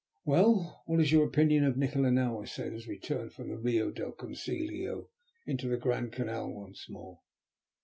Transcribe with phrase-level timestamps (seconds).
[0.25, 3.57] "Well, what is your opinion of Nikola now?" I said, as we turned from the
[3.59, 5.09] Rio del Consiglio
[5.45, 7.19] into the Grand Canal once more.